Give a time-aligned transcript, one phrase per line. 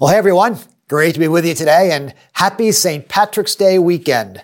[0.00, 3.06] Well, hey everyone, great to be with you today and happy St.
[3.06, 4.42] Patrick's Day weekend.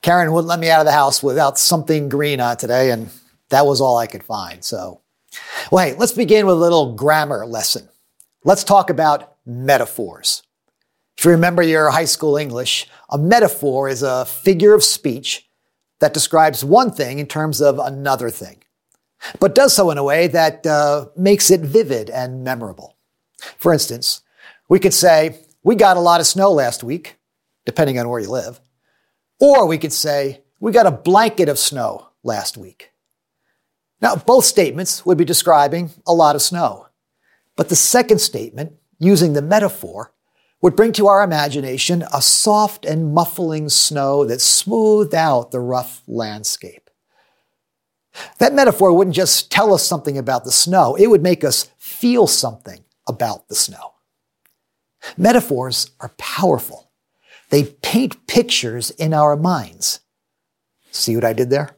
[0.00, 3.10] Karen wouldn't let me out of the house without something green on today, and
[3.50, 4.64] that was all I could find.
[4.64, 5.02] So,
[5.70, 7.86] well, hey, let's begin with a little grammar lesson.
[8.44, 10.42] Let's talk about metaphors.
[11.18, 15.46] If you remember your high school English, a metaphor is a figure of speech
[16.00, 18.62] that describes one thing in terms of another thing,
[19.38, 22.96] but does so in a way that uh, makes it vivid and memorable.
[23.58, 24.22] For instance,
[24.72, 27.18] we could say, We got a lot of snow last week,
[27.66, 28.58] depending on where you live.
[29.38, 32.90] Or we could say, We got a blanket of snow last week.
[34.00, 36.86] Now, both statements would be describing a lot of snow.
[37.54, 40.14] But the second statement, using the metaphor,
[40.62, 46.02] would bring to our imagination a soft and muffling snow that smoothed out the rough
[46.06, 46.88] landscape.
[48.38, 52.26] That metaphor wouldn't just tell us something about the snow, it would make us feel
[52.26, 53.91] something about the snow.
[55.16, 56.90] Metaphors are powerful.
[57.50, 60.00] They paint pictures in our minds.
[60.90, 61.76] See what I did there?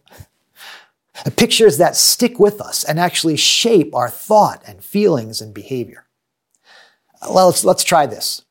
[1.37, 6.07] Pictures that stick with us and actually shape our thought and feelings and behavior.
[7.23, 8.43] Well, let's, let's try this.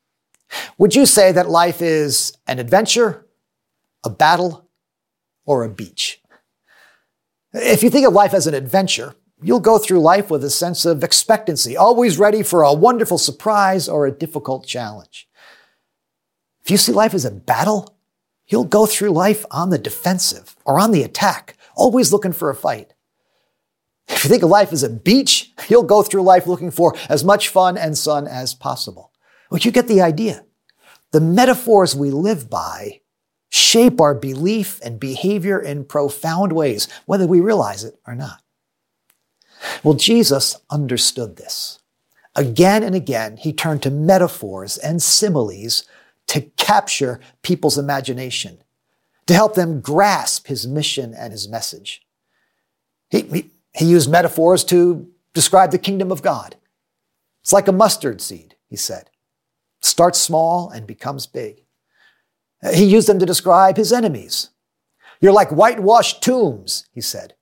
[0.78, 3.26] Would you say that life is an adventure,
[4.02, 4.68] a battle,
[5.44, 6.20] or a beach?
[7.52, 10.84] If you think of life as an adventure, you'll go through life with a sense
[10.84, 15.28] of expectancy, always ready for a wonderful surprise or a difficult challenge.
[16.64, 17.98] If you see life as a battle,
[18.46, 22.54] you'll go through life on the defensive or on the attack, always looking for a
[22.54, 22.94] fight.
[24.08, 27.24] If you think of life as a beach, you'll go through life looking for as
[27.24, 29.12] much fun and sun as possible.
[29.50, 30.44] But you get the idea.
[31.12, 33.00] The metaphors we live by
[33.50, 38.43] shape our belief and behavior in profound ways, whether we realize it or not.
[39.82, 41.78] Well, Jesus understood this.
[42.36, 45.84] Again and again, he turned to metaphors and similes
[46.26, 48.58] to capture people's imagination,
[49.26, 52.02] to help them grasp his mission and his message.
[53.10, 56.56] He, he, he used metaphors to describe the kingdom of God.
[57.42, 59.10] It's like a mustard seed, he said.
[59.82, 61.62] Starts small and becomes big.
[62.72, 64.48] He used them to describe his enemies.
[65.20, 67.34] You're like whitewashed tombs, he said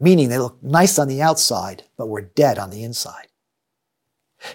[0.00, 3.28] meaning they look nice on the outside, but were dead on the inside.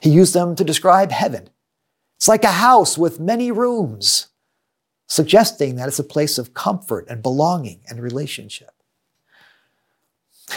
[0.01, 1.49] He used them to describe heaven.
[2.17, 4.27] It's like a house with many rooms,
[5.07, 8.71] suggesting that it's a place of comfort and belonging and relationship.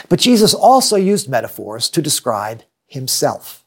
[0.08, 3.64] But Jesus also used metaphors to describe himself.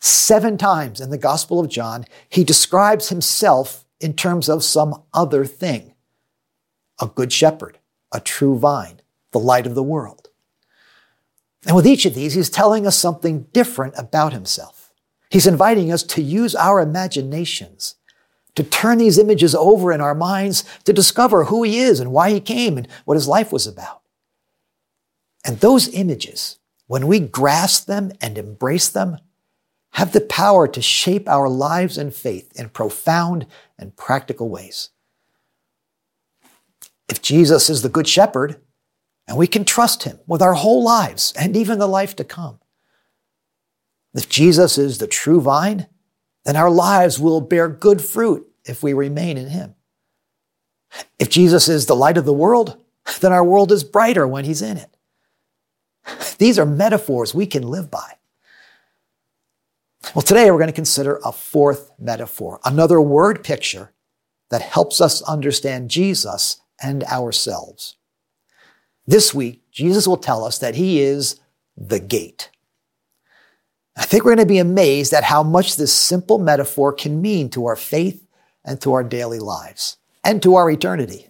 [0.00, 5.44] Seven times in the Gospel of John, he describes himself in terms of some other
[5.44, 5.94] thing
[7.00, 7.78] a good shepherd,
[8.12, 9.00] a true vine,
[9.30, 10.27] the light of the world.
[11.66, 14.92] And with each of these, he's telling us something different about himself.
[15.30, 17.96] He's inviting us to use our imaginations,
[18.54, 22.30] to turn these images over in our minds to discover who he is and why
[22.30, 24.02] he came and what his life was about.
[25.44, 29.18] And those images, when we grasp them and embrace them,
[29.92, 33.46] have the power to shape our lives and faith in profound
[33.78, 34.90] and practical ways.
[37.08, 38.60] If Jesus is the Good Shepherd,
[39.28, 42.58] and we can trust him with our whole lives and even the life to come.
[44.14, 45.86] If Jesus is the true vine,
[46.46, 49.74] then our lives will bear good fruit if we remain in him.
[51.18, 52.82] If Jesus is the light of the world,
[53.20, 54.96] then our world is brighter when he's in it.
[56.38, 58.14] These are metaphors we can live by.
[60.14, 63.92] Well, today we're going to consider a fourth metaphor, another word picture
[64.48, 67.97] that helps us understand Jesus and ourselves.
[69.08, 71.40] This week, Jesus will tell us that he is
[71.78, 72.50] the gate.
[73.96, 77.48] I think we're going to be amazed at how much this simple metaphor can mean
[77.50, 78.26] to our faith
[78.66, 81.26] and to our daily lives and to our eternity.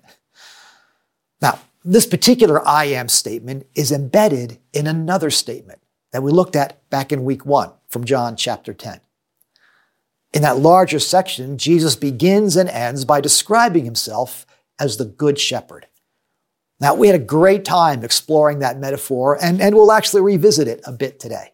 [1.40, 5.78] Now, this particular I am statement is embedded in another statement
[6.10, 8.98] that we looked at back in week one from John chapter 10.
[10.34, 14.46] In that larger section, Jesus begins and ends by describing himself
[14.80, 15.86] as the good shepherd.
[16.80, 20.80] Now, we had a great time exploring that metaphor, and, and we'll actually revisit it
[20.84, 21.52] a bit today.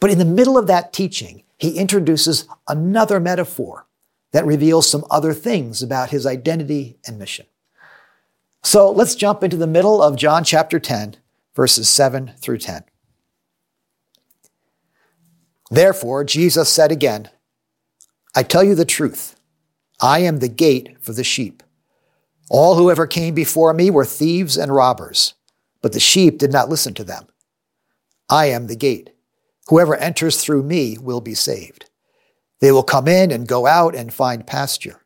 [0.00, 3.86] But in the middle of that teaching, he introduces another metaphor
[4.32, 7.46] that reveals some other things about his identity and mission.
[8.62, 11.16] So let's jump into the middle of John chapter 10,
[11.54, 12.84] verses 7 through 10.
[15.70, 17.30] Therefore, Jesus said again,
[18.34, 19.36] I tell you the truth.
[20.00, 21.62] I am the gate for the sheep.
[22.50, 25.34] All who ever came before me were thieves and robbers,
[25.82, 27.26] but the sheep did not listen to them.
[28.28, 29.10] I am the gate.
[29.68, 31.90] Whoever enters through me will be saved.
[32.60, 35.04] They will come in and go out and find pasture.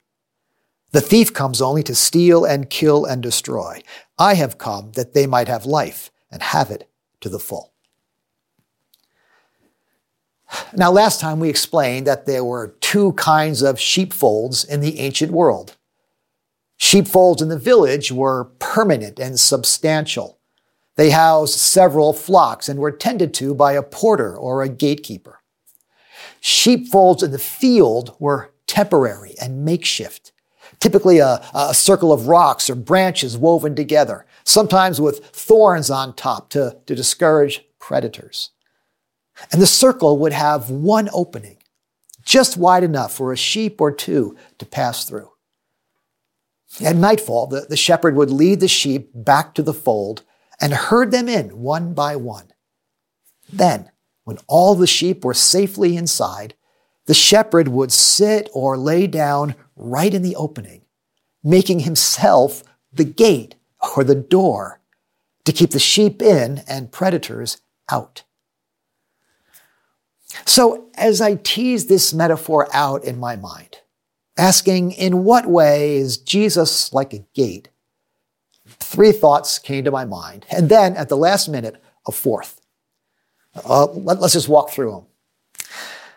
[0.93, 3.83] The thief comes only to steal and kill and destroy.
[4.19, 6.89] I have come that they might have life and have it
[7.21, 7.73] to the full.
[10.75, 15.33] Now, last time we explained that there were two kinds of sheepfolds in the ancient
[15.33, 15.77] world.
[16.83, 20.41] Sheepfolds in the village were permanent and substantial.
[20.97, 25.39] They housed several flocks and were tended to by a porter or a gatekeeper.
[26.41, 30.33] Sheepfolds in the field were temporary and makeshift,
[30.81, 36.51] typically a, a, circle of rocks or branches woven together, sometimes with thorns on top
[36.51, 38.51] to, to discourage predators.
[39.53, 41.59] And the circle would have one opening,
[42.25, 45.32] just wide enough for a sheep or two to pass through.
[46.81, 50.23] At nightfall, the, the shepherd would lead the sheep back to the fold
[50.61, 52.53] and herd them in one by one.
[53.53, 53.91] Then,
[54.25, 56.55] when all the sheep were safely inside,
[57.07, 60.83] the shepherd would sit or lay down right in the opening,
[61.43, 63.57] making himself the gate
[63.97, 64.81] or the door
[65.45, 67.59] to keep the sheep in and predators
[67.91, 68.23] out.
[70.47, 73.82] So, as I tease this metaphor out in my mind,
[74.37, 77.69] asking in what way is Jesus like a gate,
[78.67, 80.47] three thoughts came to my mind.
[80.51, 82.61] And then at the last minute, a fourth.
[83.69, 85.07] Uh, let, us just walk through them.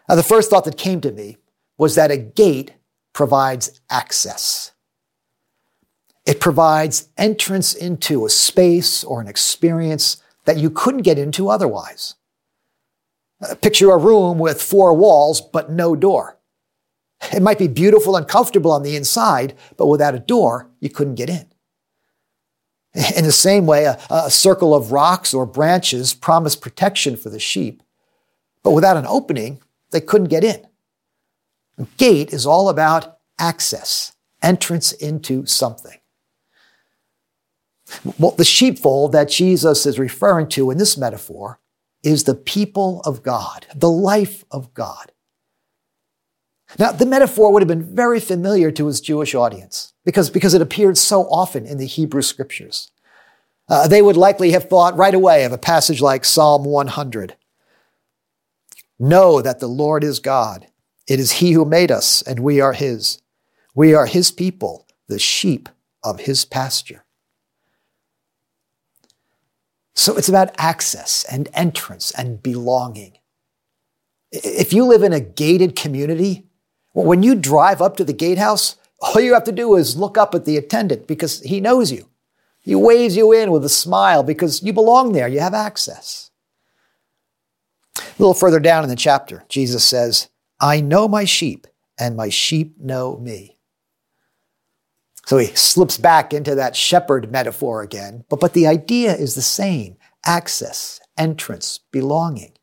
[0.08, 1.38] Now, the first thought that came to me
[1.78, 2.74] was that a gate
[3.14, 4.72] provides access.
[6.26, 12.16] It provides entrance into a space or an experience that you couldn't get into otherwise.
[13.42, 16.38] Uh, picture a room with four walls but no door.
[17.34, 21.16] It might be beautiful and comfortable on the inside, but without a door, you couldn't
[21.16, 21.48] get in.
[23.18, 27.40] In the same way, a, a circle of rocks or branches promised protection for the
[27.40, 27.84] sheep,
[28.64, 29.62] but without an opening,
[29.92, 30.66] they couldn't get in.
[31.78, 35.98] A gate is all about access, entrance into something.
[38.18, 41.60] Well, the sheepfold that Jesus is referring to in this metaphor
[42.02, 45.12] is the people of God, the life of God.
[46.78, 50.62] Now, the metaphor would have been very familiar to his Jewish audience because, because it
[50.62, 52.92] appeared so often in the Hebrew scriptures.
[53.68, 57.36] Uh, they would likely have thought right away of a passage like Psalm 100.
[59.00, 60.68] Know that the Lord is God.
[61.08, 63.22] It is He who made us, and we are His.
[63.74, 65.70] We are His people, the sheep
[66.04, 67.06] of His pasture.
[69.96, 73.18] So it's about access and entrance and belonging.
[74.32, 76.45] If you live in a gated community,
[76.96, 80.18] well, when you drive up to the gatehouse, all you have to do is look
[80.18, 82.10] up at the attendant because he knows you.
[82.62, 86.32] He waves you in with a smile because you belong there, you have access.
[87.98, 91.68] A little further down in the chapter, Jesus says, I know my sheep,
[92.00, 93.58] and my sheep know me.
[95.26, 99.42] So he slips back into that shepherd metaphor again, but, but the idea is the
[99.42, 102.54] same access, entrance, belonging.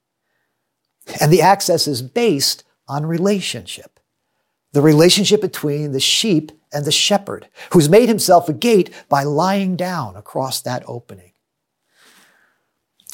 [1.20, 3.91] And the access is based on relationship
[4.72, 9.76] the relationship between the sheep and the shepherd, who's made himself a gate by lying
[9.76, 11.32] down across that opening.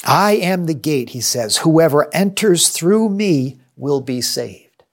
[0.05, 1.57] I am the gate, he says.
[1.57, 4.83] Whoever enters through me will be saved.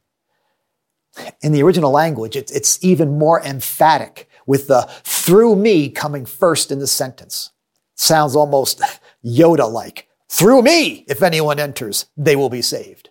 [1.41, 6.79] In the original language, it's even more emphatic with the through me coming first in
[6.79, 7.53] the sentence.
[7.95, 8.81] Sounds almost
[9.25, 10.09] Yoda like.
[10.29, 13.11] Through me, if anyone enters, they will be saved.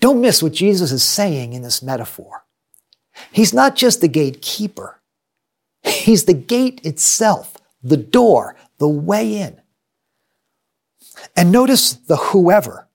[0.00, 2.44] Don't miss what Jesus is saying in this metaphor.
[3.32, 5.00] He's not just the gatekeeper.
[5.82, 9.60] He's the gate itself, the door, the way in.
[11.36, 12.88] And notice the whoever.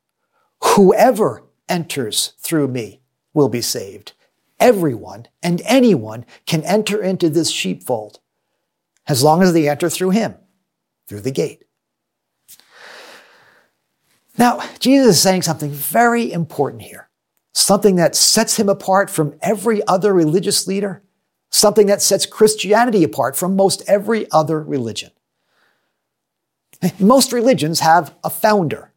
[0.75, 3.01] Whoever enters through me
[3.33, 4.13] will be saved.
[4.59, 8.19] Everyone and anyone can enter into this sheepfold
[9.07, 10.35] as long as they enter through him,
[11.07, 11.63] through the gate.
[14.37, 17.09] Now, Jesus is saying something very important here,
[17.53, 21.03] something that sets him apart from every other religious leader,
[21.51, 25.11] something that sets Christianity apart from most every other religion.
[26.99, 28.89] Most religions have a founder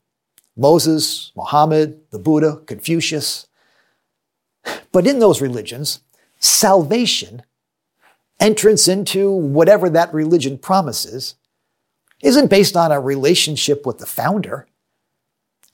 [0.56, 3.46] Moses, Muhammad, the Buddha, Confucius.
[4.90, 6.00] But in those religions,
[6.38, 7.42] salvation,
[8.40, 11.34] entrance into whatever that religion promises,
[12.22, 14.66] isn't based on a relationship with the founder.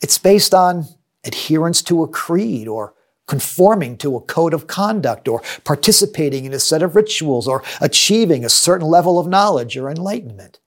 [0.03, 0.87] It's based on
[1.25, 2.95] adherence to a creed or
[3.27, 8.45] conforming to a code of conduct or participating in a set of rituals or achieving
[8.45, 10.59] a certain level of knowledge or enlightenment.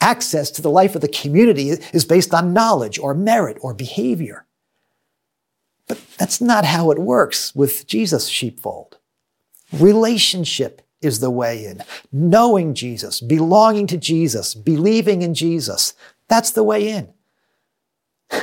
[0.00, 4.46] Access to the life of the community is based on knowledge or merit or behavior.
[5.88, 8.98] But that's not how it works with Jesus' sheepfold.
[9.72, 11.82] Relationship is the way in.
[12.12, 15.94] Knowing Jesus, belonging to Jesus, believing in Jesus,
[16.28, 17.12] that's the way in.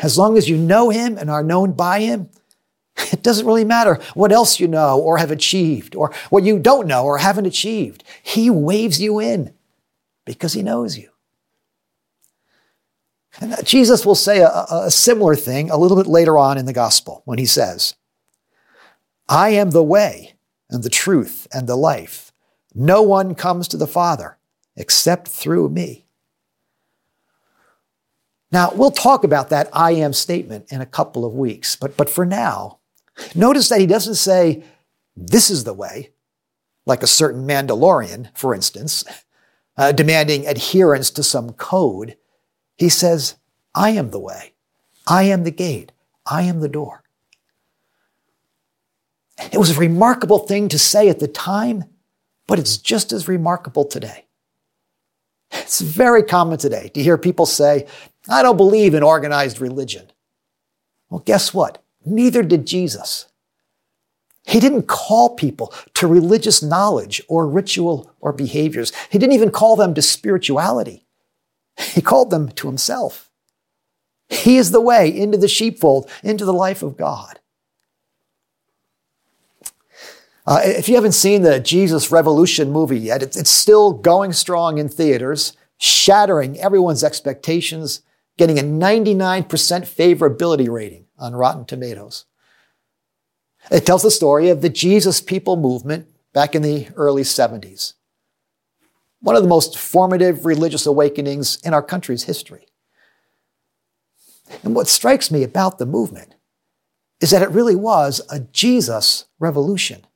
[0.03, 2.29] As long as you know Him and are known by Him,
[3.11, 6.87] it doesn't really matter what else you know or have achieved or what you don't
[6.87, 8.03] know or haven't achieved.
[8.21, 9.53] He waves you in
[10.25, 11.09] because He knows you.
[13.41, 16.73] And Jesus will say a, a, similar thing a little bit later on in the
[16.73, 17.95] gospel when he says,
[19.27, 20.33] I am the way
[20.69, 22.31] and the truth and the life.
[22.73, 24.37] No one comes to the Father
[24.75, 26.05] except through me.
[28.51, 32.09] Now, we'll talk about that I am statement in a couple of weeks, but, but
[32.09, 32.79] for now,
[33.35, 34.63] notice that he doesn't say,
[35.15, 36.11] This is the way,
[36.85, 39.03] like a certain Mandalorian, for instance,
[39.77, 42.17] uh, demanding adherence to some code.
[42.75, 43.35] He says,
[43.75, 44.53] I am the way,
[45.05, 45.91] I am the gate,
[46.25, 47.03] I am the door.
[49.51, 51.85] It was a remarkable thing to say at the time,
[52.47, 54.25] but it's just as remarkable today.
[55.51, 57.87] It's very common today to hear people say,
[58.27, 60.11] I don't believe in organized religion.
[61.09, 61.83] Well, guess what?
[62.05, 63.27] Neither did Jesus.
[64.45, 68.91] He didn't call people to religious knowledge or ritual or behaviors.
[69.11, 71.05] He didn't even call them to spirituality.
[71.77, 73.29] He called them to himself.
[74.27, 77.39] He is the way into the sheepfold, into the life of God.
[80.45, 84.77] Uh, if you haven't seen the Jesus Revolution movie yet, it's, it's still going strong
[84.79, 88.01] in theaters, shattering everyone's expectations,
[88.39, 92.23] getting a 99% favorability rating on Rotten Tomatoes.
[93.69, 97.95] It tells the story of the Jesus People movement back in the early 70s.
[99.19, 102.67] One of the most formative religious awakenings in our country's history.
[104.63, 106.35] And what strikes me about the movement
[107.19, 110.07] is that it really was a Jesus revolution.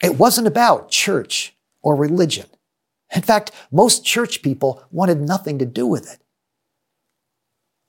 [0.00, 2.46] It wasn't about church or religion.
[3.12, 6.21] In fact, most church people wanted nothing to do with it.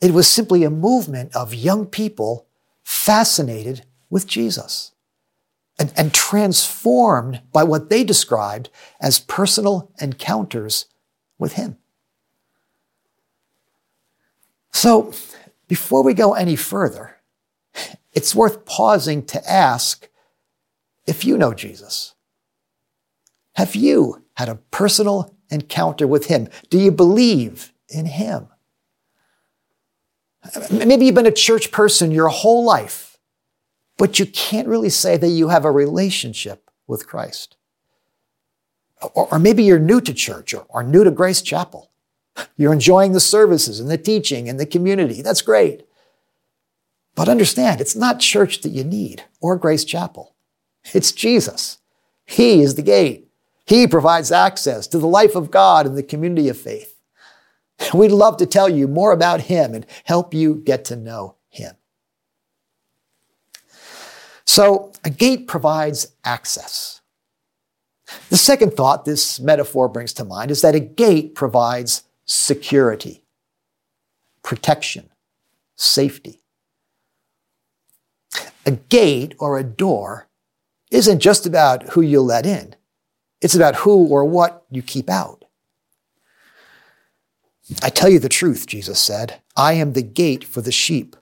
[0.04, 2.46] It was simply a movement of young people
[2.84, 4.92] fascinated with Jesus
[5.80, 8.70] and, and transformed by what they described
[9.00, 10.88] as personal encounters
[11.40, 11.78] with Him.
[14.74, 15.14] So,
[15.70, 17.22] before we go any further,
[18.12, 20.10] it's worth pausing to ask
[21.08, 22.14] if you know Jesus.
[23.54, 26.50] Have you had a personal encounter with Him?
[26.70, 28.50] Do you believe in Him?
[30.72, 33.18] Maybe you've been a church person your whole life,
[33.98, 37.56] but you can't really say that you have a relationship with Christ.
[39.14, 41.92] Or, maybe you're new to church or, or new to Grace Chapel.
[42.56, 45.22] You're enjoying the services and the teaching and the community.
[45.22, 45.86] That's great.
[47.16, 50.36] But understand, it's not church that you need or Grace Chapel.
[50.94, 51.80] It's Jesus.
[52.26, 53.28] He is the gate.
[53.66, 56.93] He provides access to the life of God and the community of faith.
[57.94, 61.76] We'd love to tell you more about him and help you get to know him.
[64.46, 67.02] So, a gate provides access.
[68.30, 73.24] The second thought this metaphor brings to mind is that a gate provides security,
[74.44, 75.10] protection,
[75.76, 76.42] safety.
[78.66, 80.28] A gate or a door
[80.92, 82.76] isn't just about who you let in.
[83.42, 85.43] It's about who or what you keep out.
[87.82, 89.42] I tell you the truth, Jesus said.
[89.56, 91.16] I am the gate for the sheep.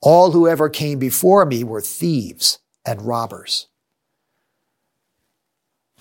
[0.00, 3.68] All who ever came before me were thieves and robbers.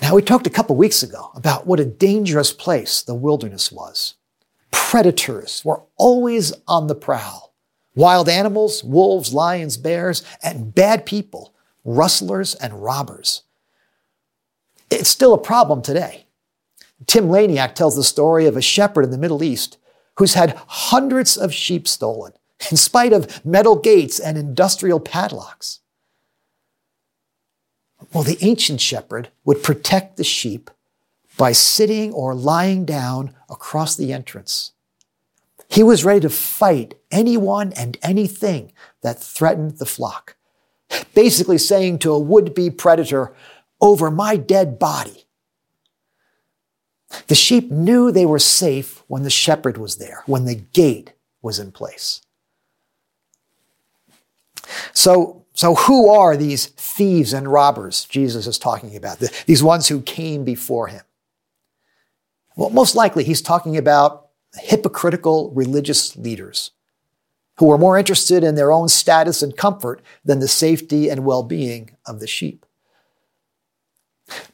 [0.01, 4.15] Now, we talked a couple weeks ago about what a dangerous place the wilderness was.
[4.71, 7.53] Predators were always on the prowl.
[7.93, 13.43] Wild animals, wolves, lions, bears, and bad people, rustlers and robbers.
[14.89, 16.25] It's still a problem today.
[17.07, 19.77] Tim Laniak tells the story of a shepherd in the Middle East
[20.17, 22.33] who's had hundreds of sheep stolen,
[22.69, 25.79] in spite of metal gates and industrial padlocks.
[28.13, 30.69] Well, the ancient shepherd would protect the sheep
[31.37, 34.73] by sitting or lying down across the entrance.
[35.69, 40.35] He was ready to fight anyone and anything that threatened the flock,
[41.13, 43.33] basically saying to a would be predator,
[43.79, 45.20] over my dead body,
[47.27, 51.59] the sheep knew they were safe when the shepherd was there, when the gate was
[51.59, 52.21] in place.
[54.93, 59.19] So, so who are these thieves and robbers Jesus is talking about?
[59.19, 61.01] The, these ones who came before him?
[62.55, 66.71] Well, most likely he's talking about hypocritical religious leaders
[67.57, 71.43] who were more interested in their own status and comfort than the safety and well
[71.43, 72.65] being of the sheep.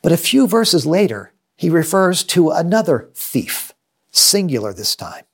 [0.02, 3.74] But a few verses later, he refers to another thief,
[4.12, 5.26] singular this time.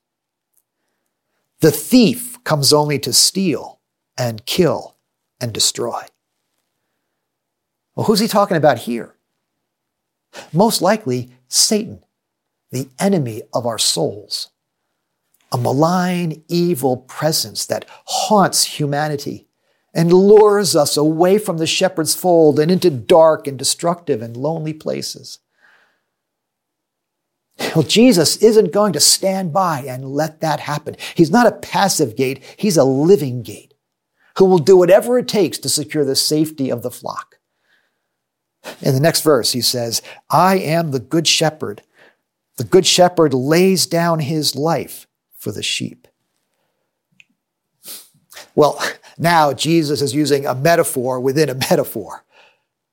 [1.59, 3.79] The thief comes only to steal
[4.17, 4.95] and kill
[5.39, 6.03] and destroy.
[7.95, 9.15] Well, who's he talking about here?
[10.51, 12.03] Most likely, Satan,
[12.71, 14.49] the enemy of our souls,
[15.51, 19.47] a malign, evil presence that haunts humanity
[19.93, 24.73] and lures us away from the shepherd's fold and into dark and destructive and lonely
[24.73, 25.37] places.
[27.75, 30.95] Well, Jesus isn't going to stand by and let that happen.
[31.15, 33.73] He's not a passive gate, he's a living gate
[34.37, 37.37] who will do whatever it takes to secure the safety of the flock.
[38.81, 41.83] In the next verse, he says, I am the good shepherd.
[42.57, 46.07] The good shepherd lays down his life for the sheep.
[48.55, 48.81] Well,
[49.17, 52.23] now Jesus is using a metaphor within a metaphor.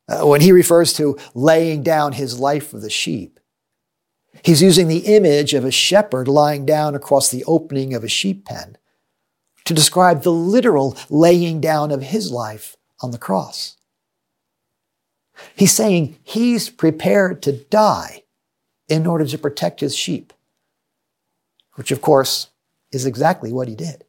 [0.08, 3.39] Uh, when he refers to laying down his life for the sheep,
[4.42, 8.44] he's using the image of a shepherd lying down across the opening of a sheep
[8.44, 8.76] pen
[9.64, 13.76] to describe the literal laying down of his life on the cross.
[15.54, 18.24] He's saying he's prepared to die
[18.88, 20.32] in order to protect his sheep,
[21.74, 22.48] which of course
[22.92, 24.04] is exactly what he did.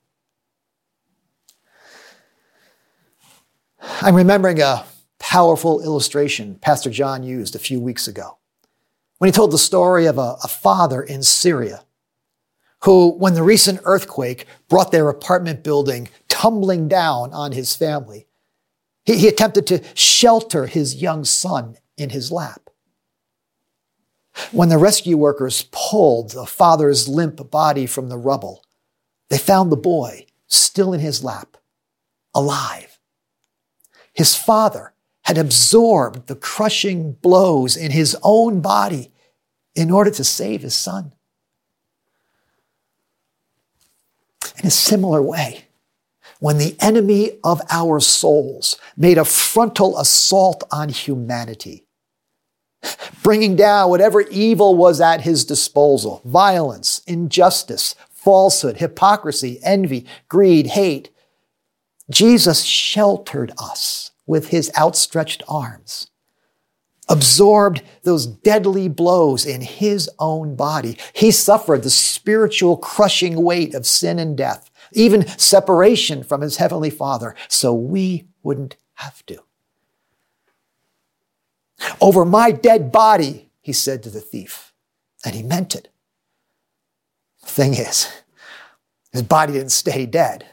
[4.02, 4.86] I'm remembering a
[5.20, 8.38] powerful illustration Pastor John used a few weeks ago
[9.22, 11.84] when he told the story of a, a father in Syria
[12.86, 18.26] who, when the recent earthquake brought their apartment building tumbling down on his family,
[19.06, 22.72] he, he attempted to shelter his young son in his lap.
[24.52, 28.66] When the rescue workers pulled the father's limp body from the rubble,
[29.30, 31.58] they found the boy still in his lap,
[32.34, 32.98] alive.
[34.14, 39.12] His father had absorbed the crushing blows in his own body
[39.76, 41.14] in order to save his son.
[44.60, 45.66] In a similar way,
[46.40, 51.86] when the enemy of our souls made a frontal assault on humanity,
[53.24, 61.12] bringing down whatever evil was at his disposal violence, injustice, falsehood, hypocrisy, envy, greed, hate
[62.12, 66.11] Jesus sheltered us with his outstretched arms,
[67.12, 70.98] absorbed those deadly blows in his own body.
[71.14, 76.90] He suffered the spiritual crushing weight of sin and death, even separation from his heavenly
[76.90, 79.44] Father, so we wouldn't have to.
[82.00, 84.74] Over my dead body, he said to the thief,
[85.26, 85.90] and he meant it.
[87.42, 88.08] The thing is,
[89.12, 90.46] his body didn't stay dead.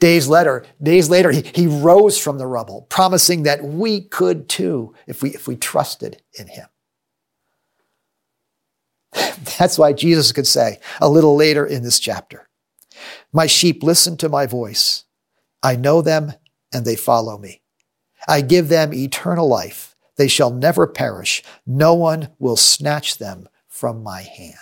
[0.00, 4.94] Days later, days later, he, he rose from the rubble, promising that we could too
[5.06, 6.66] if we, if we trusted in him.
[9.58, 12.48] That's why Jesus could say a little later in this chapter,
[13.32, 15.04] My sheep listen to my voice.
[15.62, 16.32] I know them
[16.72, 17.62] and they follow me.
[18.28, 19.94] I give them eternal life.
[20.16, 21.42] They shall never perish.
[21.66, 24.56] No one will snatch them from my hand.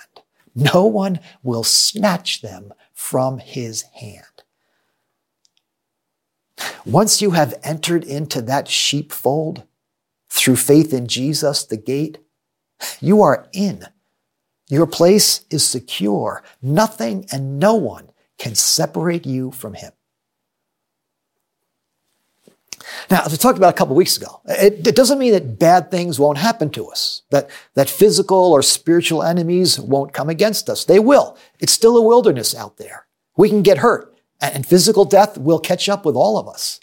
[0.54, 4.33] No one will snatch them from his hand.
[6.84, 9.64] Once you have entered into that sheepfold
[10.28, 12.18] through faith in Jesus, the gate,
[13.00, 13.86] you are in.
[14.68, 16.42] Your place is secure.
[16.62, 19.92] Nothing and no one can separate you from him.
[23.10, 25.90] Now, as we talked about a couple weeks ago, it, it, doesn't mean that bad
[25.90, 30.84] things won't happen to us, that, that physical or spiritual enemies won't come against us.
[30.84, 31.36] They will.
[31.60, 33.06] It's still a wilderness out there.
[33.36, 36.80] We can get hurt, and physical death will catch up with all of us.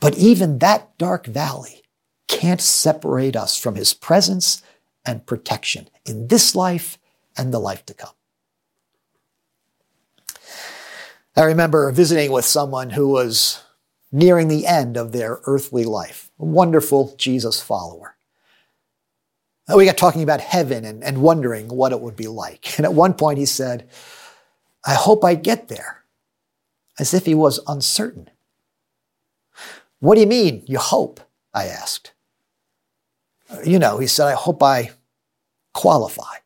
[0.00, 1.82] But even that dark valley
[2.28, 4.62] can't separate us from his presence
[5.04, 6.98] and protection in this life
[7.36, 8.14] and the life to come.
[11.36, 13.62] I remember visiting with someone who was
[14.12, 18.16] nearing the end of their earthly life, a wonderful Jesus follower.
[19.74, 22.78] We got talking about heaven and, and wondering what it would be like.
[22.78, 23.88] And at one point he said,
[24.86, 26.03] I hope I get there,
[26.98, 28.30] as if he was uncertain.
[30.00, 31.20] What do you mean, you hope?
[31.52, 32.12] I asked.
[33.48, 34.90] Uh, you know, he said, I hope I
[35.72, 36.36] qualify.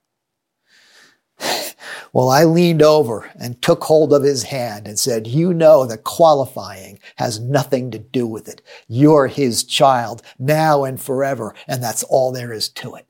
[2.13, 6.05] Well, I leaned over and took hold of his hand and said, you know that
[6.05, 8.63] qualifying has nothing to do with it.
[8.89, 13.07] You're his child now and forever, and that's all there is to it.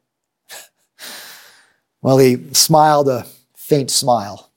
[2.03, 3.25] well, he smiled a
[3.57, 4.48] faint smile,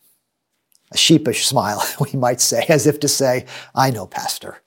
[0.92, 4.62] A sheepish smile, we might say, as if to say, I know, Pastor,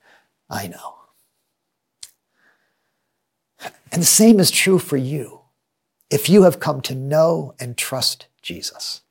[0.49, 0.95] I know.
[3.91, 5.41] And the same is true for you
[6.09, 9.01] if you have come to know and trust Jesus.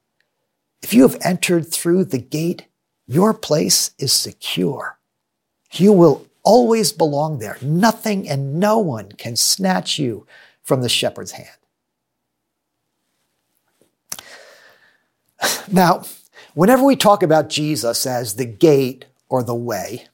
[0.82, 2.66] If you have entered through the gate,
[3.06, 4.98] your place is secure.
[5.72, 7.56] You will always belong there.
[7.62, 10.26] Nothing and no one can snatch you
[10.62, 11.48] from the shepherd's hand.
[15.72, 16.04] Now,
[16.54, 20.06] whenever we talk about Jesus as the gate or the way,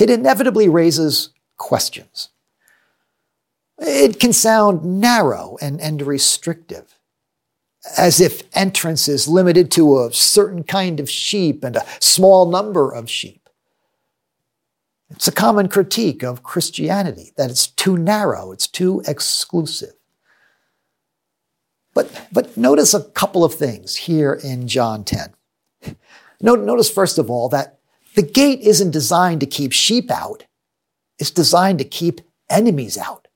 [0.00, 2.30] it inevitably raises questions.
[3.78, 6.98] It can sound narrow and, and restrictive,
[7.96, 12.90] as if entrance is limited to a certain kind of sheep and a small number
[12.92, 13.48] of sheep.
[15.08, 19.94] It's a common critique of Christianity that it's too narrow, it's too exclusive.
[21.94, 25.34] But, but notice a couple of things here in John 10.
[26.40, 27.78] Notice, first of all, that
[28.14, 30.44] the gate isn't designed to keep sheep out,
[31.18, 33.28] it's designed to keep enemies out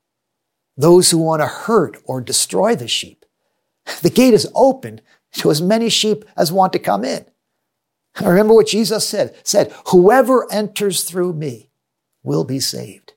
[0.76, 3.24] those who want to hurt or destroy the sheep.
[4.02, 5.00] The gate is open
[5.34, 7.24] to as many sheep as want to come in.
[8.20, 11.70] Remember what Jesus said, said, whoever enters through me
[12.22, 13.12] will be saved.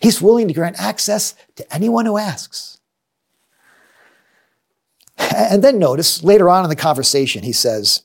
[0.00, 2.78] He's willing to grant access to anyone who asks.
[5.16, 8.02] And then notice later on in the conversation, he says,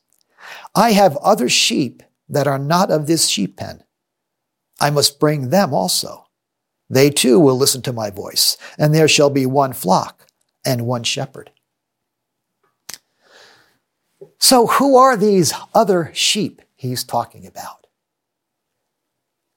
[0.76, 3.84] I have other sheep that are not of this sheep pen.
[4.80, 6.28] I must bring them also.
[6.90, 10.28] They too will listen to my voice, and there shall be one flock
[10.66, 11.52] and one shepherd.
[14.40, 17.88] So, who are these other sheep he's talking about?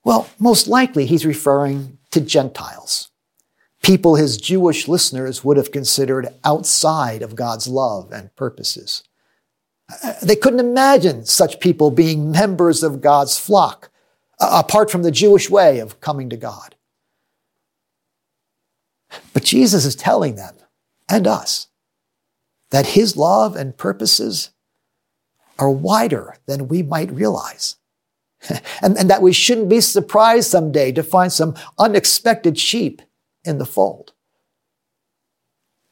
[0.03, 3.11] Well, most likely he's referring to Gentiles,
[3.83, 9.03] people his Jewish listeners would have considered outside of God's love and purposes.
[10.21, 13.89] They couldn't imagine such people being members of God's flock,
[14.39, 16.75] apart from the Jewish way of coming to God.
[19.33, 20.55] But Jesus is telling them
[21.07, 21.67] and us
[22.71, 24.51] that his love and purposes
[25.57, 27.77] are wider than we might realize.
[28.81, 33.01] and, and that we shouldn't be surprised someday to find some unexpected sheep
[33.43, 34.13] in the fold.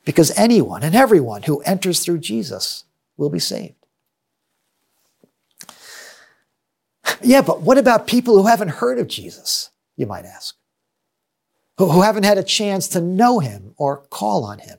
[0.03, 2.83] Because anyone and everyone who enters through Jesus
[3.17, 3.84] will be saved.
[7.21, 9.69] Yeah, but what about people who haven't heard of Jesus?
[9.97, 10.55] You might ask
[11.77, 14.77] who haven't had a chance to know him or call on him?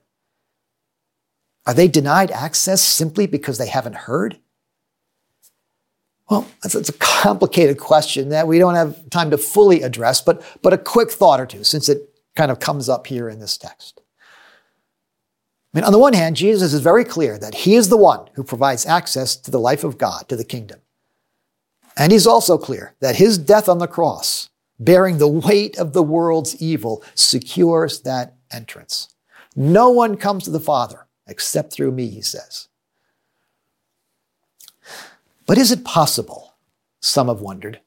[1.66, 4.38] Are they denied access simply because they haven't heard?
[6.30, 10.72] Well, that's, a complicated question that we don't have time to fully address, but, but
[10.72, 14.00] a quick thought or two, since it kind of comes up here in this text.
[15.72, 18.28] I mean, on the one hand, Jesus is very clear that he is the one
[18.34, 20.80] who provides access to the life of God, to the kingdom.
[21.96, 26.02] And he's also clear that his death on the cross bearing the weight of the
[26.02, 29.08] world's evil, secures that entrance.
[29.54, 32.68] No one comes to the Father except through me, he says.
[35.46, 36.54] But is it possible,
[37.00, 37.80] some have wondered,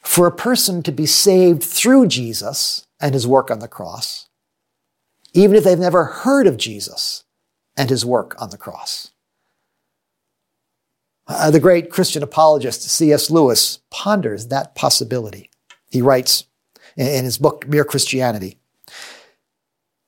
[0.00, 4.28] for a person to be saved through Jesus and his work on the cross,
[5.32, 7.24] even if they've never heard of Jesus
[7.76, 9.11] and his work on the cross?
[11.26, 13.30] Uh, the great Christian apologist C.S.
[13.30, 15.50] Lewis ponders that possibility.
[15.90, 16.44] He writes
[16.96, 18.58] in his book, Mere Christianity.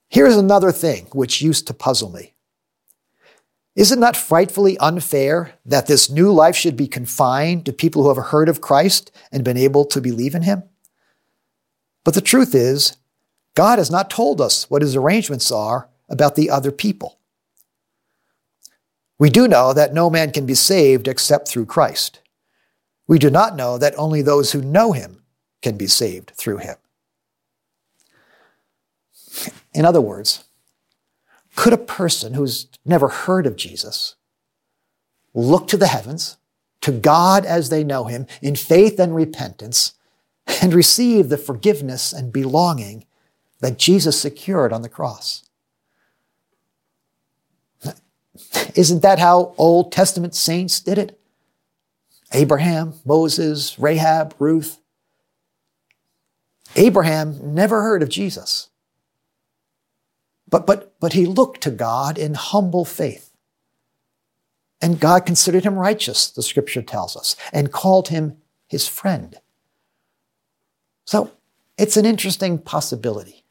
[0.08, 2.34] Here's another thing which used to puzzle me.
[3.76, 8.08] Is it not frightfully unfair that this new life should be confined to people who
[8.14, 10.62] have heard of Christ and been able to believe in him?
[12.04, 12.96] But the truth is,
[13.54, 17.18] God has not told us what his arrangements are about the other people.
[19.18, 22.20] We do know that no man can be saved except through Christ.
[23.06, 25.22] We do not know that only those who know him
[25.62, 26.76] can be saved through him.
[29.72, 30.44] In other words,
[31.56, 34.16] could a person who's never heard of Jesus
[35.32, 36.36] look to the heavens,
[36.80, 39.94] to God as they know him, in faith and repentance,
[40.60, 43.06] and receive the forgiveness and belonging
[43.60, 45.43] that Jesus secured on the cross?
[48.74, 51.18] Isn't that how Old Testament saints did it?
[52.32, 54.78] Abraham, Moses, Rahab, Ruth.
[56.76, 58.70] Abraham never heard of Jesus.
[60.48, 63.30] But, but, but he looked to God in humble faith.
[64.80, 68.36] And God considered him righteous, the scripture tells us, and called him
[68.68, 69.36] his friend.
[71.06, 71.32] So
[71.78, 73.43] it's an interesting possibility.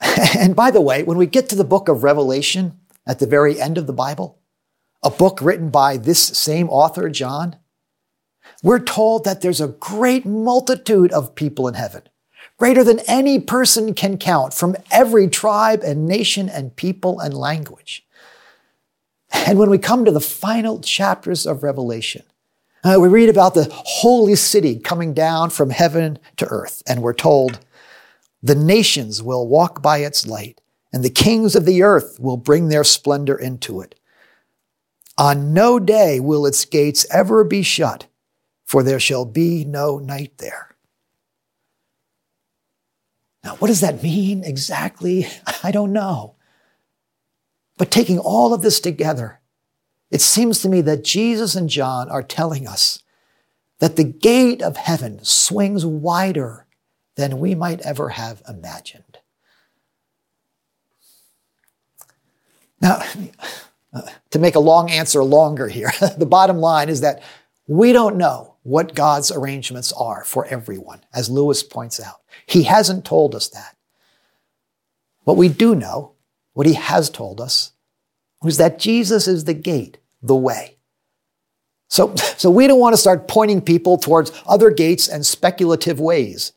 [0.38, 3.60] And by the way, when we get to the book of Revelation at the very
[3.60, 4.38] end of the Bible,
[5.02, 7.56] a book written by this same author, John,
[8.62, 12.02] we're told that there's a great multitude of people in heaven,
[12.58, 18.06] greater than any person can count, from every tribe and nation and people and language.
[19.32, 22.22] And when we come to the final chapters of Revelation,
[22.84, 27.12] uh, we read about the holy city coming down from heaven to earth, and we're
[27.14, 27.58] told,
[28.46, 30.60] the nations will walk by its light,
[30.92, 33.98] and the kings of the earth will bring their splendor into it.
[35.18, 38.06] On no day will its gates ever be shut,
[38.64, 40.76] for there shall be no night there.
[43.42, 45.26] Now, what does that mean exactly?
[45.64, 46.36] I don't know.
[47.78, 49.40] But taking all of this together,
[50.10, 53.02] it seems to me that Jesus and John are telling us
[53.80, 56.65] that the gate of heaven swings wider
[57.16, 59.18] than we might ever have imagined.
[62.80, 63.02] Now,
[63.92, 67.22] uh, to make a long answer longer here, the bottom line is that
[67.66, 72.20] we don't know what God's arrangements are for everyone, as Lewis points out.
[72.46, 73.76] He hasn't told us that.
[75.24, 76.12] What we do know,
[76.52, 77.72] what he has told us,
[78.44, 80.76] is that Jesus is the gate, the way.
[81.88, 86.52] So, so we don't want to start pointing people towards other gates and speculative ways.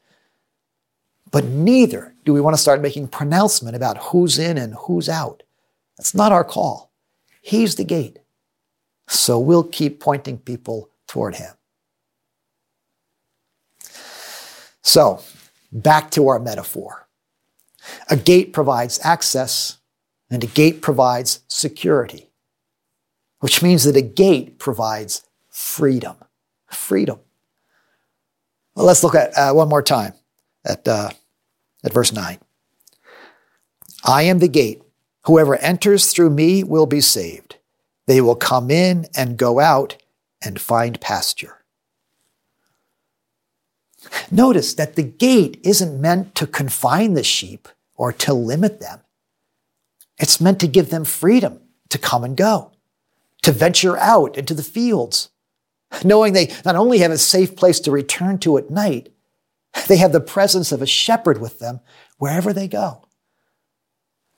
[1.31, 5.43] But neither do we want to start making pronouncement about who's in and who's out.
[5.97, 6.91] That's not our call.
[7.41, 8.19] He's the gate.
[9.07, 11.53] So we'll keep pointing people toward him.
[14.81, 15.21] So,
[15.71, 17.07] back to our metaphor.
[18.09, 19.77] A gate provides access
[20.29, 22.29] and a gate provides security,
[23.39, 26.15] which means that a gate provides freedom.
[26.71, 27.19] Freedom.
[28.75, 30.13] Well, let's look at uh, one more time
[30.69, 31.09] at, uh,
[31.83, 32.39] at verse 9.
[34.05, 34.81] I am the gate.
[35.23, 37.57] Whoever enters through me will be saved.
[38.05, 39.97] They will come in and go out
[40.41, 41.57] and find pasture.
[44.31, 49.01] Notice that the gate isn't meant to confine the sheep or to limit them.
[50.17, 52.71] It's meant to give them freedom to come and go,
[53.41, 55.29] to venture out into the fields,
[56.03, 59.11] knowing they not only have a safe place to return to at night,
[59.87, 61.79] they have the presence of a shepherd with them
[62.17, 63.05] wherever they go.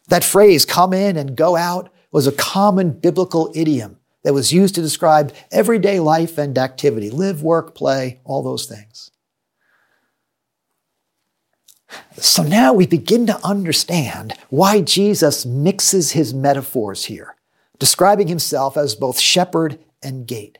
[0.09, 4.75] That phrase, come in and go out, was a common biblical idiom that was used
[4.75, 9.11] to describe everyday life and activity live, work, play, all those things.
[12.17, 17.35] So now we begin to understand why Jesus mixes his metaphors here,
[17.79, 20.57] describing himself as both shepherd and gate.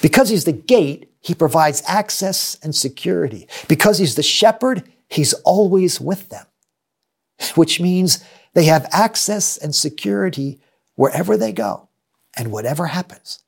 [0.00, 3.48] Because he's the gate, he provides access and security.
[3.68, 6.46] Because he's the shepherd, he's always with them,
[7.54, 10.60] which means they have access and security
[10.94, 11.88] wherever they go
[12.36, 13.40] and whatever happens.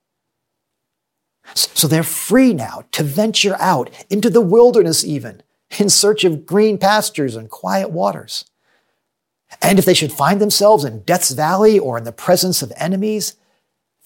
[1.54, 5.42] So they're free now to venture out into the wilderness even
[5.78, 8.46] in search of green pastures and quiet waters.
[9.60, 13.36] And if they should find themselves in Death's Valley or in the presence of enemies,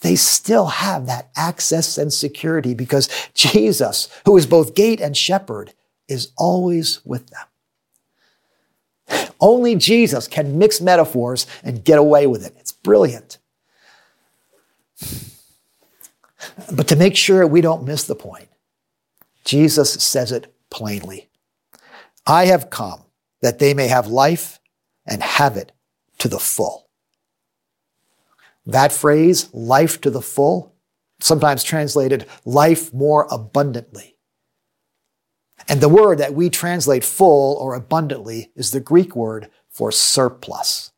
[0.00, 5.72] they still have that access and security because Jesus, who is both gate and shepherd,
[6.08, 7.46] is always with them.
[9.40, 12.54] Only Jesus can mix metaphors and get away with it.
[12.58, 13.38] It's brilliant.
[16.72, 18.48] But to make sure we don't miss the point,
[19.44, 21.28] Jesus says it plainly.
[22.26, 23.02] I have come
[23.40, 24.61] that they may have life
[25.06, 25.72] and have it
[26.18, 26.88] to the full.
[28.68, 30.74] That phrase, life to the full,
[31.20, 34.16] sometimes translated life more abundantly.
[35.66, 40.92] And the word that we translate full or abundantly is the Greek word for surplus.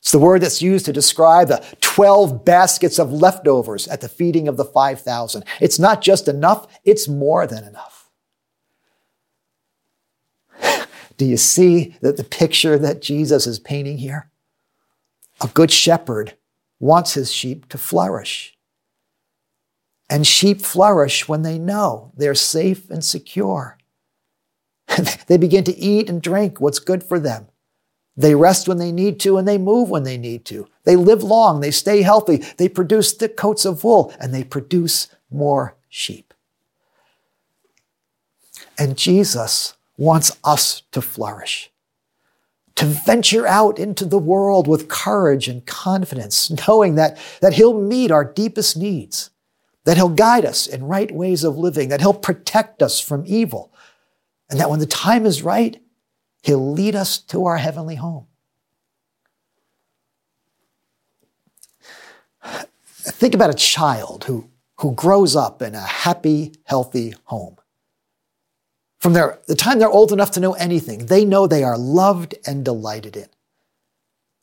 [0.00, 4.46] It's the word that's used to describe the 12 baskets of leftovers at the feeding
[4.46, 5.44] of the 5,000.
[5.60, 8.10] It's not just enough, it's more than enough.
[11.16, 14.30] Do you see that the picture that Jesus is painting here?
[15.40, 16.36] A good shepherd
[16.78, 18.56] wants his sheep to flourish.
[20.08, 23.78] And sheep flourish when they know they're safe and secure.
[25.26, 27.48] they begin to eat and drink what's good for them.
[28.16, 30.68] They rest when they need to and they move when they need to.
[30.84, 35.08] They live long, they stay healthy, they produce thick coats of wool, and they produce
[35.30, 36.32] more sheep.
[38.78, 41.70] And Jesus wants us to flourish,
[42.76, 48.10] to venture out into the world with courage and confidence, knowing that, that He'll meet
[48.10, 49.30] our deepest needs,
[49.84, 53.72] that He'll guide us in right ways of living, that He'll protect us from evil,
[54.50, 55.82] and that when the time is right,
[56.42, 58.26] He'll lead us to our heavenly home.
[63.08, 67.56] Think about a child who, who grows up in a happy, healthy home.
[69.06, 72.34] From their, the time they're old enough to know anything, they know they are loved
[72.44, 73.28] and delighted in.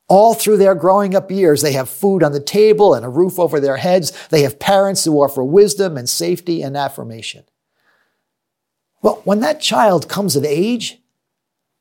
[0.08, 3.38] All through their growing up years, they have food on the table and a roof
[3.38, 4.14] over their heads.
[4.30, 7.44] They have parents who offer wisdom and safety and affirmation.
[9.02, 10.98] Well, when that child comes of age,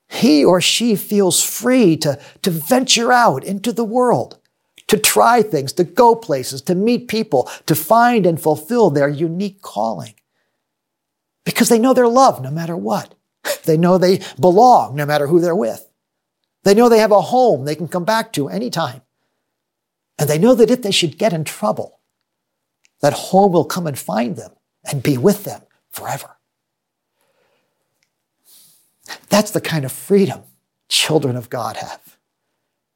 [0.09, 4.41] he or she feels free to, to venture out into the world,
[4.89, 9.63] to try things, to go places, to meet people, to find and fulfill their unique
[9.63, 10.15] calling.
[11.45, 13.15] Because they know they're loved no matter what.
[13.65, 15.89] They know they belong no matter who they're with.
[16.65, 19.03] They know they have a home they can come back to anytime.
[20.19, 22.01] And they know that if they should get in trouble,
[23.01, 24.53] that home will come and find them
[24.85, 26.37] and be with them forever.
[29.29, 30.43] That's the kind of freedom
[30.89, 32.19] children of God have.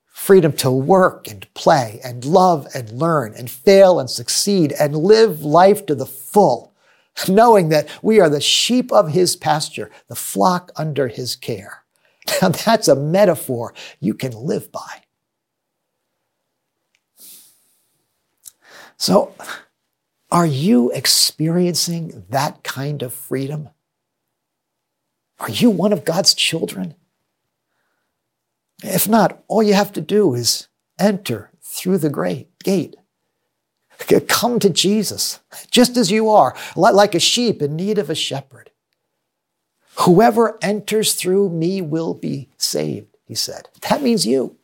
[0.04, 5.42] Freedom to work and play and love and learn and fail and succeed and live
[5.42, 6.74] life to the full,
[7.28, 11.82] knowing that we are the sheep of his pasture, the flock under his care.
[12.42, 15.02] Now that's a metaphor you can live by.
[18.96, 19.34] So,
[20.30, 23.68] are you experiencing that kind of freedom?
[25.38, 26.94] Are you one of God's children?
[28.82, 32.96] If not, all you have to do is enter through the great gate.
[34.28, 38.70] Come to Jesus, just as you are, like a sheep in need of a shepherd.
[40.00, 43.68] Whoever enters through me will be saved, he said.
[43.88, 44.56] That means you.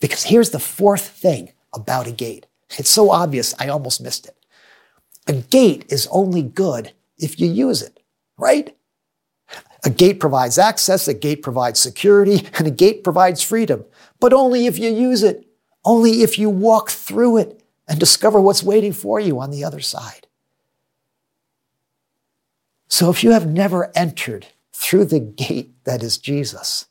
[0.00, 2.46] Because here's the fourth thing about a gate.
[2.78, 4.36] It's so obvious, I almost missed it.
[5.26, 8.00] A gate is only good if you use it,
[8.38, 8.74] right?
[9.84, 13.84] A gate provides access, a gate provides security, and a gate provides freedom.
[14.20, 15.46] But only if you use it,
[15.84, 19.80] only if you walk through it and discover what's waiting for you on the other
[19.80, 20.26] side.
[22.88, 26.86] So if you have never entered through the gate that is Jesus,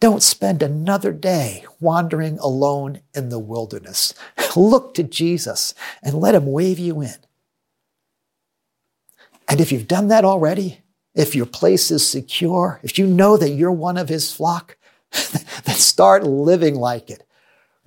[0.00, 4.14] don't spend another day wandering alone in the wilderness.
[4.56, 7.16] Look to Jesus and let him wave you in.
[9.46, 10.80] And if you've done that already,
[11.14, 14.76] if your place is secure, if you know that you're one of his flock,
[15.64, 17.26] then start living like it.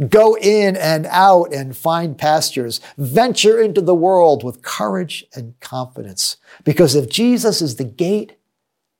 [0.09, 2.81] Go in and out and find pastures.
[2.97, 6.37] Venture into the world with courage and confidence.
[6.63, 8.37] Because if Jesus is the gate,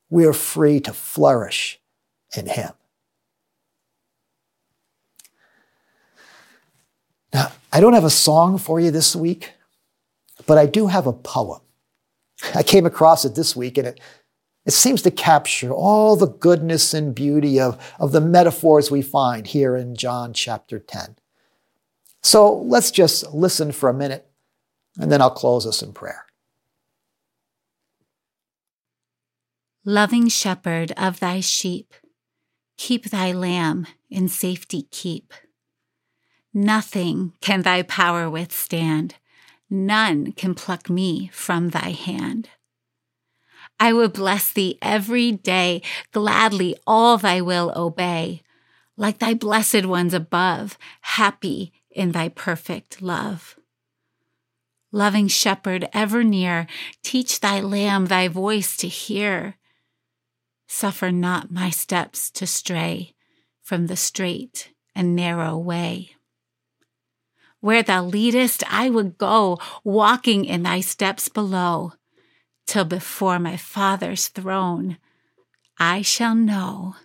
[0.09, 1.79] we are free to flourish
[2.37, 2.71] in him.
[7.33, 9.53] Now, I don't have a song for you this week,
[10.45, 11.61] but I do have a poem.
[12.53, 13.99] I came across it this week and it,
[14.65, 19.47] it seems to capture all the goodness and beauty of, of the metaphors we find
[19.47, 21.17] here in John chapter 10.
[22.21, 24.29] So let's just listen for a minute
[24.97, 26.25] and then I'll close us in prayer.
[29.85, 31.93] Loving shepherd of thy sheep,
[32.77, 35.33] keep thy lamb in safety keep.
[36.53, 39.15] Nothing can thy power withstand
[39.73, 42.49] none can pluck me from thy hand.
[43.79, 45.81] I will bless thee every day,
[46.11, 48.41] gladly all thy will obey,
[48.95, 53.57] like thy blessed ones above, happy in thy perfect love.
[54.91, 56.67] Loving shepherd ever near,
[57.01, 59.55] teach thy lamb thy voice to hear.
[60.67, 63.15] Suffer not my steps to stray
[63.61, 66.11] from the straight and narrow way.
[67.59, 71.93] Where thou leadest, I would go, walking in thy steps below,
[72.65, 74.97] till before my Father's throne
[75.77, 76.95] I shall know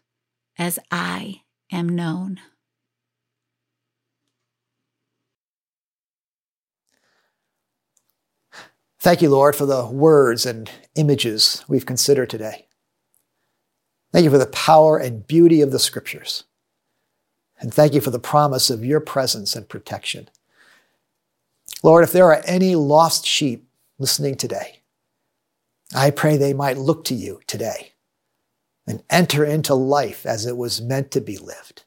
[0.59, 1.42] as I
[1.73, 2.40] am known.
[9.01, 12.66] Thank you, Lord, for the words and images we've considered today.
[14.12, 16.44] Thank you for the power and beauty of the scriptures.
[17.61, 20.29] And thank you for the promise of your presence and protection.
[21.83, 24.77] Lord, if there are any lost sheep listening today,
[25.95, 27.93] I pray they might look to you today
[28.87, 31.85] and enter into life as it was meant to be lived.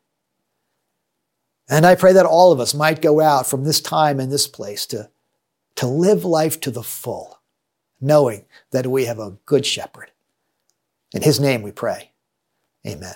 [1.70, 4.47] And I pray that all of us might go out from this time and this
[4.47, 5.10] place to,
[5.76, 7.39] to live life to the full,
[7.99, 10.12] knowing that we have a good shepherd.
[11.14, 12.12] In his name we pray.
[12.86, 13.16] Amen.